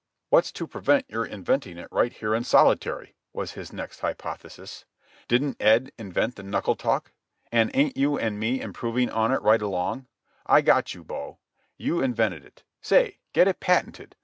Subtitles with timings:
[0.29, 4.83] "What's to prevent your inventing it right here in solitary?" was his next hypothesis.
[5.27, 7.11] "Didn't Ed invent the knuckle talk?
[7.51, 10.07] And ain't you and me improving on it right along?
[10.43, 11.37] I got you, bo.
[11.77, 12.63] You invented it.
[12.81, 14.15] Say, get it patented.